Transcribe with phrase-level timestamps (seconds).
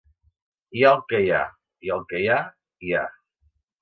[0.77, 1.41] Hi ha el que hi ha,
[1.89, 2.41] i el que hi ha,
[2.87, 3.05] hi ha.